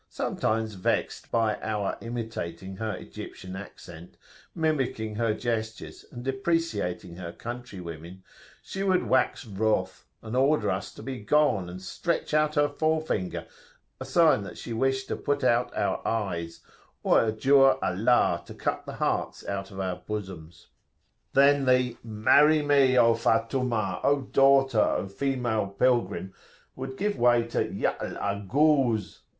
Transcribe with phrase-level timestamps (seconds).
[0.09, 4.17] Sometimes vexed by our imitating her Egyptian accent,
[4.55, 8.21] mimicking her gestures, and depreciating her country women,[FN#21]
[8.63, 13.45] she would wax wroth, and order us to be gone, and stretch out her forefinger
[13.99, 16.61] a sign that she wished to put out our eyes,
[17.03, 20.69] or adjure Allah to cut the hearts out of our bosoms.
[21.33, 26.33] Then [p.176]the "Marry me, O Fattumah, O daughter, O female pilgrim!"
[26.75, 29.19] would give way to Y'al Ago o oz!